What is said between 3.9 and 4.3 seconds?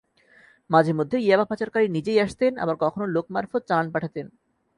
পাঠাতেন।